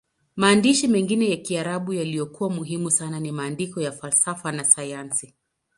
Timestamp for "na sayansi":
4.51-5.33